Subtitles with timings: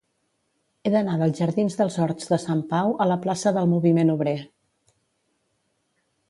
[0.87, 4.37] He d'anar dels jardins dels Horts de Sant Pau a la plaça del Moviment Obrer.